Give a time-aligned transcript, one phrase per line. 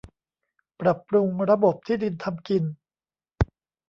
[0.81, 2.63] ปรับปรุงระบบที่ดินทำกิน